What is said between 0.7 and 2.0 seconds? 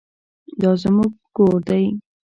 زموږ ګور دی؟